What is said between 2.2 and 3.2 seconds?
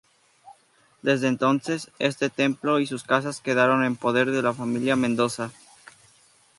templo y sus